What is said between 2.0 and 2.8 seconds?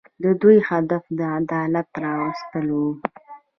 راوستل